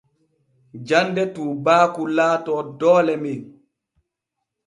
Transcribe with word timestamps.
Jande 0.87 1.23
tuubaaku 1.33 2.01
laato 2.15 2.55
doole 2.79 3.15
men. 3.23 3.41